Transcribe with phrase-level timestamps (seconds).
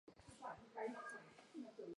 [0.17, 1.87] 圣卡斯坦人口变化图示